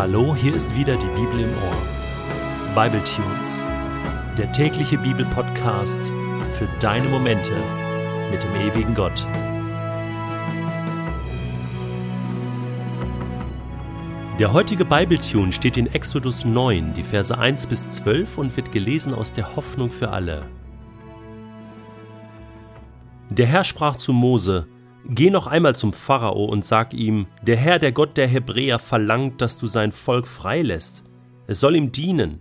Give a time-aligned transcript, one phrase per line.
[0.00, 2.74] Hallo, hier ist wieder die Bibel im Ohr.
[2.74, 3.62] Bible Tunes,
[4.38, 6.00] der tägliche Bibelpodcast
[6.52, 7.52] für deine Momente
[8.30, 9.26] mit dem ewigen Gott.
[14.38, 19.12] Der heutige Bibletune steht in Exodus 9, die Verse 1 bis 12 und wird gelesen
[19.12, 20.46] aus der Hoffnung für alle.
[23.28, 24.66] Der Herr sprach zu Mose:
[25.08, 29.40] Geh noch einmal zum Pharao und sag ihm, der Herr, der Gott der Hebräer, verlangt,
[29.40, 31.04] dass du sein Volk freilässt.
[31.46, 32.40] Es soll ihm dienen.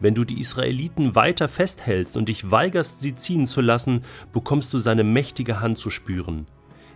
[0.00, 4.78] Wenn du die Israeliten weiter festhältst und dich weigerst, sie ziehen zu lassen, bekommst du
[4.78, 6.46] seine mächtige Hand zu spüren.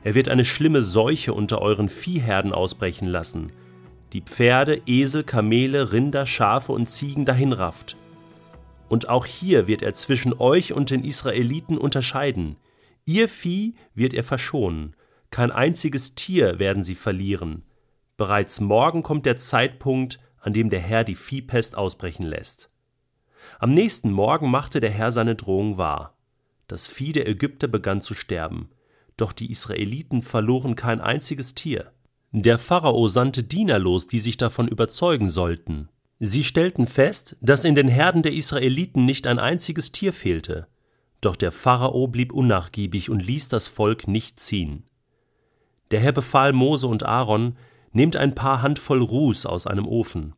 [0.02, 3.52] Er wird eine schlimme Seuche unter euren Viehherden ausbrechen lassen,
[4.14, 7.96] die Pferde, Esel, Kamele, Rinder, Schafe und Ziegen dahinrafft.
[8.88, 12.56] Und auch hier wird er zwischen euch und den Israeliten unterscheiden.
[13.06, 14.96] Ihr Vieh wird er verschonen,
[15.30, 17.64] kein einziges Tier werden sie verlieren.
[18.16, 22.70] Bereits morgen kommt der Zeitpunkt, an dem der Herr die Viehpest ausbrechen lässt.
[23.58, 26.16] Am nächsten Morgen machte der Herr seine Drohung wahr.
[26.66, 28.70] Das Vieh der Ägypter begann zu sterben,
[29.16, 31.92] doch die Israeliten verloren kein einziges Tier.
[32.32, 35.88] Der Pharao sandte Diener los, die sich davon überzeugen sollten.
[36.20, 40.68] Sie stellten fest, dass in den Herden der Israeliten nicht ein einziges Tier fehlte.
[41.24, 44.84] Doch der Pharao blieb unnachgiebig und ließ das Volk nicht ziehen.
[45.90, 47.56] Der Herr befahl Mose und Aaron,
[47.92, 50.34] nehmt ein paar Handvoll Ruß aus einem Ofen.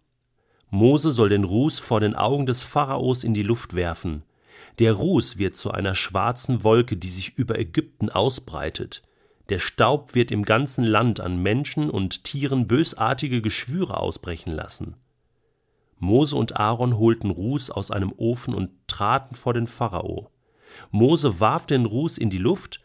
[0.71, 4.23] Mose soll den Ruß vor den Augen des Pharaos in die Luft werfen.
[4.79, 9.03] Der Ruß wird zu einer schwarzen Wolke, die sich über Ägypten ausbreitet.
[9.49, 14.95] Der Staub wird im ganzen Land an Menschen und Tieren bösartige Geschwüre ausbrechen lassen.
[15.99, 20.31] Mose und Aaron holten Ruß aus einem Ofen und traten vor den Pharao.
[20.91, 22.81] Mose warf den Ruß in die Luft,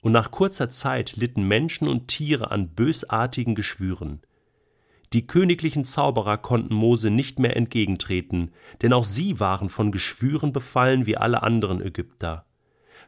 [0.00, 4.20] und nach kurzer Zeit litten Menschen und Tiere an bösartigen Geschwüren.
[5.12, 8.50] Die königlichen Zauberer konnten Mose nicht mehr entgegentreten,
[8.80, 12.46] denn auch sie waren von Geschwüren befallen wie alle anderen Ägypter.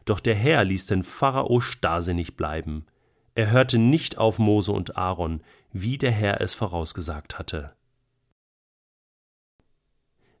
[0.05, 2.85] Doch der Herr ließ den Pharao starrsinnig bleiben.
[3.33, 5.41] Er hörte nicht auf Mose und Aaron,
[5.73, 7.73] wie der Herr es vorausgesagt hatte.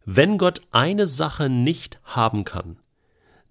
[0.05, 2.77] Wenn Gott eine Sache nicht haben kann,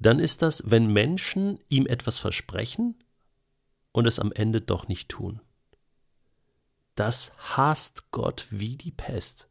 [0.04, 2.94] dann ist das, wenn Menschen ihm etwas versprechen
[3.92, 5.40] und es am Ende doch nicht tun.
[6.94, 9.48] Das hasst Gott wie die Pest.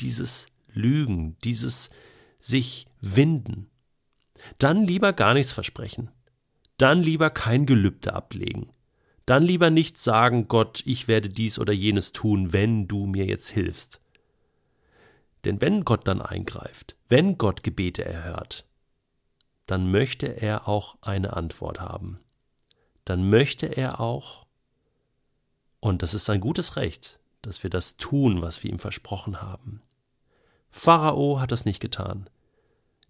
[0.00, 1.90] Dieses Lügen, dieses
[2.40, 3.70] sich winden.
[4.58, 6.10] Dann lieber gar nichts versprechen.
[6.76, 8.70] Dann lieber kein Gelübde ablegen.
[9.26, 13.48] Dann lieber nicht sagen, Gott, ich werde dies oder jenes tun, wenn du mir jetzt
[13.48, 14.00] hilfst.
[15.44, 18.67] Denn wenn Gott dann eingreift, wenn Gott Gebete erhört,
[19.68, 22.18] dann möchte er auch eine Antwort haben.
[23.04, 24.46] Dann möchte er auch,
[25.78, 29.82] und das ist ein gutes Recht, dass wir das tun, was wir ihm versprochen haben.
[30.70, 32.30] Pharao hat das nicht getan.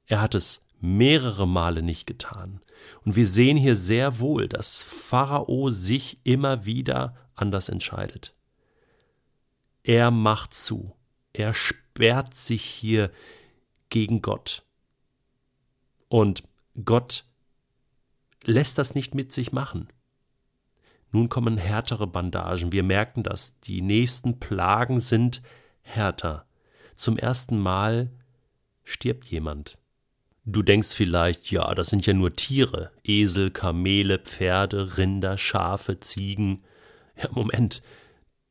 [0.07, 2.61] Er hat es mehrere Male nicht getan.
[3.05, 8.35] Und wir sehen hier sehr wohl, dass Pharao sich immer wieder anders entscheidet.
[9.85, 10.97] Er macht zu.
[11.33, 13.13] Er sperrt sich hier
[13.91, 14.65] gegen Gott.
[16.09, 16.43] Und
[16.85, 17.25] Gott
[18.45, 19.89] lässt das nicht mit sich machen.
[21.11, 22.73] Nun kommen härtere Bandagen.
[22.73, 23.59] Wir merken das.
[23.61, 25.43] Die nächsten Plagen sind
[25.83, 26.47] härter.
[26.97, 28.11] Zum ersten Mal
[28.85, 29.79] stirbt jemand.
[30.45, 32.91] Du denkst vielleicht, ja, das sind ja nur Tiere.
[33.05, 36.65] Esel, Kamele, Pferde, Rinder, Schafe, Ziegen.
[37.17, 37.83] Ja, Moment.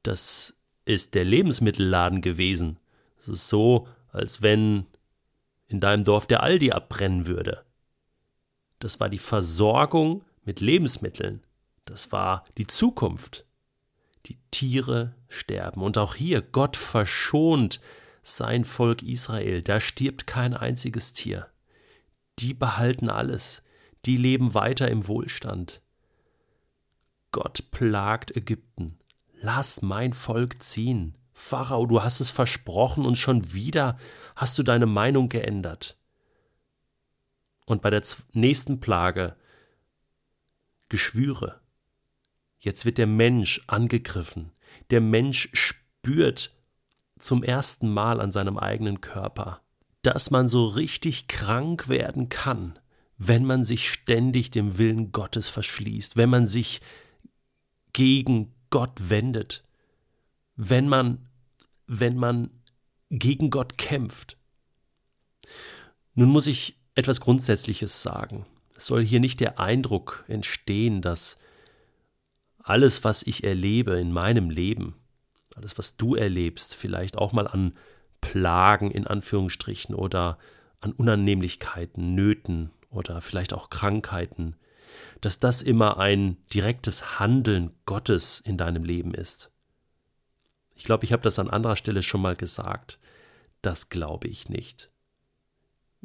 [0.03, 0.53] Das
[0.85, 2.79] ist der Lebensmittelladen gewesen.
[3.19, 4.85] Es ist so, als wenn
[5.67, 7.65] in deinem Dorf der Aldi abbrennen würde.
[8.79, 11.43] Das war die Versorgung mit Lebensmitteln.
[11.85, 13.45] Das war die Zukunft.
[14.27, 15.81] Die Tiere sterben.
[15.81, 17.79] Und auch hier, Gott verschont
[18.21, 19.61] sein Volk Israel.
[19.61, 21.47] Da stirbt kein einziges Tier.
[22.39, 23.63] Die behalten alles.
[24.05, 25.81] Die leben weiter im Wohlstand.
[27.31, 28.99] Gott plagt Ägypten.
[29.41, 31.16] Lass mein Volk ziehen.
[31.39, 33.99] Pharao, du hast es versprochen und schon wieder
[34.35, 35.95] hast du deine Meinung geändert.
[37.67, 38.01] Und bei der
[38.33, 39.35] nächsten Plage
[40.89, 41.61] Geschwüre.
[42.57, 44.51] Jetzt wird der Mensch angegriffen.
[44.89, 46.55] Der Mensch spürt
[47.19, 49.61] zum ersten Mal an seinem eigenen Körper,
[50.01, 52.79] dass man so richtig krank werden kann,
[53.19, 56.81] wenn man sich ständig dem Willen Gottes verschließt, wenn man sich
[57.93, 59.66] gegen Gott wendet,
[60.57, 61.29] wenn man,
[61.85, 62.49] wenn man
[63.09, 64.37] gegen Gott kämpft.
[66.15, 68.45] Nun muss ich etwas Grundsätzliches sagen.
[68.75, 71.37] Es soll hier nicht der Eindruck entstehen, dass
[72.57, 74.95] alles, was ich erlebe in meinem Leben,
[75.55, 77.73] alles, was du erlebst, vielleicht auch mal an
[78.19, 80.37] Plagen in Anführungsstrichen oder
[80.81, 84.55] an Unannehmlichkeiten, Nöten oder vielleicht auch Krankheiten,
[85.21, 89.51] dass das immer ein direktes Handeln Gottes in deinem Leben ist.
[90.87, 92.97] Ich glaube, ich habe das an anderer Stelle schon mal gesagt.
[93.61, 94.89] Das glaube ich nicht.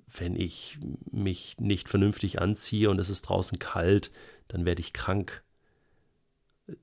[0.09, 4.11] Wenn ich mich nicht vernünftig anziehe und es ist draußen kalt,
[4.49, 5.45] dann werde ich krank.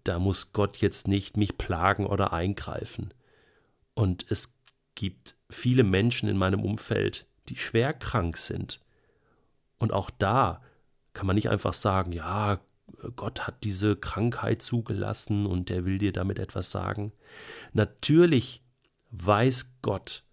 [0.05, 3.13] Da muss Gott jetzt nicht mich plagen oder eingreifen.
[3.95, 4.57] Und es
[4.95, 8.79] gibt viele Menschen in meinem Umfeld, die schwer krank sind.
[9.77, 10.61] Und auch da
[11.11, 12.61] kann man nicht einfach sagen, ja,
[13.15, 17.13] Gott hat diese Krankheit zugelassen und er will dir damit etwas sagen.
[17.73, 18.63] Natürlich
[19.11, 20.23] weiß Gott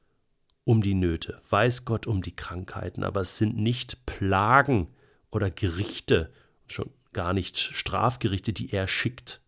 [0.65, 4.89] um die Nöte, weiß Gott um die Krankheiten, aber es sind nicht Plagen
[5.31, 6.33] oder Gerichte,
[6.67, 9.41] schon gar nicht Strafgerichte, die er schickt.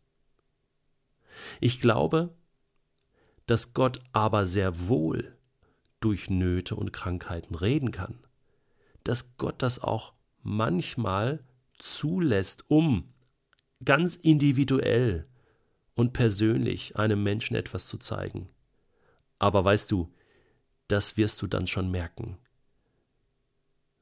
[1.60, 2.34] Ich glaube,
[3.46, 5.36] dass Gott aber sehr wohl
[6.00, 8.20] durch Nöte und Krankheiten reden kann,
[9.04, 10.12] dass Gott das auch
[10.42, 11.44] manchmal
[11.78, 13.12] zulässt, um
[13.84, 15.28] ganz individuell
[15.94, 18.48] und persönlich einem Menschen etwas zu zeigen.
[19.38, 20.12] Aber weißt du,
[20.88, 22.38] das wirst du dann schon merken.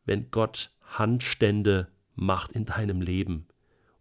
[0.04, 3.46] Wenn Gott Handstände macht in deinem Leben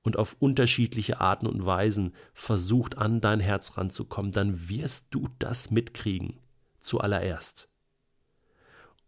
[0.03, 5.71] und auf unterschiedliche Arten und Weisen versucht an dein Herz ranzukommen, dann wirst du das
[5.71, 6.39] mitkriegen,
[6.79, 7.69] zuallererst.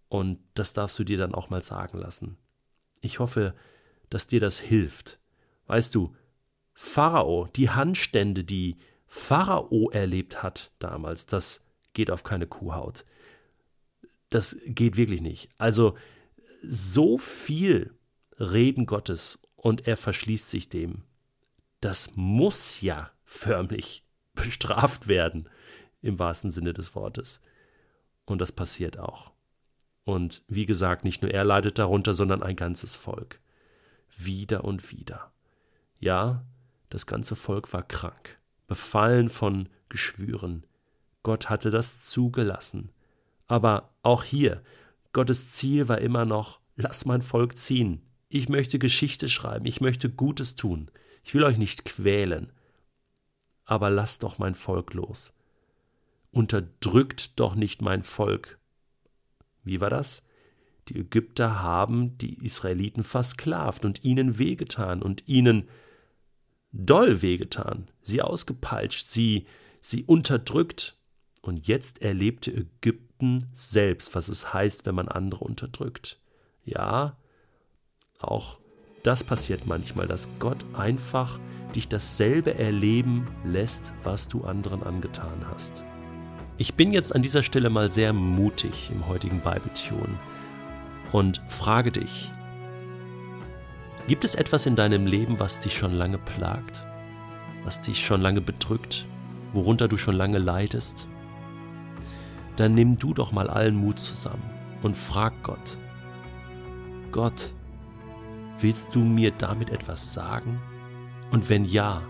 [0.09, 2.37] Und das darfst du dir dann auch mal sagen lassen.
[3.01, 3.53] Ich hoffe,
[4.09, 5.19] dass dir das hilft.
[5.67, 6.15] Weißt du,
[6.73, 8.77] Pharao, die Handstände, die
[9.07, 11.63] Pharao erlebt hat damals, das
[11.93, 13.05] geht auf keine Kuhhaut.
[14.29, 15.49] Das geht wirklich nicht.
[15.57, 15.95] Also
[16.61, 17.93] so viel
[18.39, 21.03] Reden Gottes und er verschließt sich dem.
[21.81, 24.03] Das muss ja förmlich
[24.35, 25.49] bestraft werden,
[26.01, 27.41] im wahrsten Sinne des Wortes.
[28.25, 29.31] Und das passiert auch.
[30.03, 33.41] Und wie gesagt, nicht nur er leidet darunter, sondern ein ganzes Volk.
[34.17, 35.31] Wieder und wieder.
[35.99, 36.45] Ja,
[36.89, 40.65] das ganze Volk war krank, befallen von Geschwüren.
[41.23, 42.91] Gott hatte das zugelassen.
[43.47, 44.63] Aber auch hier,
[45.13, 48.01] Gottes Ziel war immer noch, lass mein Volk ziehen.
[48.29, 50.91] Ich möchte Geschichte schreiben, ich möchte Gutes tun.
[51.23, 52.51] Ich will euch nicht quälen.
[53.65, 55.33] Aber lasst doch mein Volk los.
[56.31, 58.59] Unterdrückt doch nicht mein Volk,
[59.67, 60.25] wie war das?
[60.89, 65.67] Die Ägypter haben die Israeliten versklavt und ihnen wehgetan und ihnen
[66.71, 69.47] doll wehgetan, sie ausgepeitscht, sie,
[69.81, 70.95] sie unterdrückt.
[71.41, 76.19] Und jetzt erlebte Ägypten selbst, was es heißt, wenn man andere unterdrückt.
[76.65, 77.17] Ja,
[78.19, 78.59] auch
[79.03, 81.39] das passiert manchmal, dass Gott einfach
[81.75, 85.83] dich dasselbe erleben lässt, was du anderen angetan hast.
[86.57, 90.19] Ich bin jetzt an dieser Stelle mal sehr mutig im heutigen Bibeltune
[91.11, 92.31] und frage dich,
[94.07, 96.85] gibt es etwas in deinem Leben, was dich schon lange plagt,
[97.63, 99.05] was dich schon lange bedrückt,
[99.53, 101.07] worunter du schon lange leidest?
[102.55, 104.49] Dann nimm du doch mal allen Mut zusammen
[104.81, 105.77] und frag Gott,
[107.11, 107.51] Gott,
[108.59, 110.59] willst du mir damit etwas sagen?
[111.31, 112.01] Und wenn ja,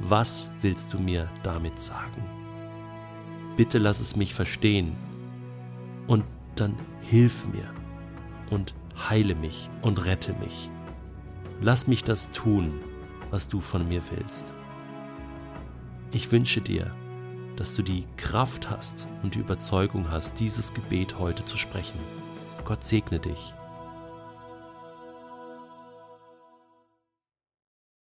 [0.00, 2.22] was willst du mir damit sagen?
[3.56, 4.94] bitte lass es mich verstehen.
[6.06, 7.68] Und dann hilf mir
[8.50, 8.74] und
[9.08, 10.70] heile mich und rette mich.
[11.60, 12.80] Lass mich das tun,
[13.30, 14.52] was du von mir willst.
[16.12, 16.94] Ich wünsche dir,
[17.56, 21.98] dass du die Kraft hast und die Überzeugung hast, dieses Gebet heute zu sprechen.
[22.64, 23.55] Gott segne dich.